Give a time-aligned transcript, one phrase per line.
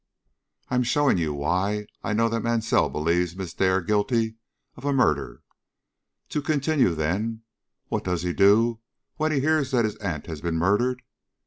[0.69, 4.35] "I am showing you why I know that Mansell believes Miss Dare guilty
[4.75, 5.43] of a murder.
[6.29, 7.43] To continue, then.
[7.89, 8.79] What does he do
[9.17, 11.03] when he hears that his aunt has been murdered?